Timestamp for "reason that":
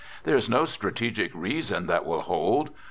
1.35-2.07